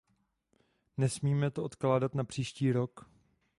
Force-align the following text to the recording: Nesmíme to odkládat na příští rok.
Nesmíme 0.97 1.51
to 1.51 1.63
odkládat 1.63 2.15
na 2.15 2.23
příští 2.23 2.71
rok. 2.71 3.05